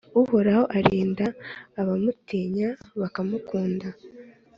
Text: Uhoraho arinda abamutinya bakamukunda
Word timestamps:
Uhoraho 0.21 0.63
arinda 0.77 1.25
abamutinya 1.79 2.69
bakamukunda 3.01 3.87